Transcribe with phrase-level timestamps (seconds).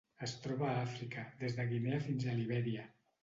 [0.27, 2.87] Es troba a Àfrica: des de Guinea fins a Libèria.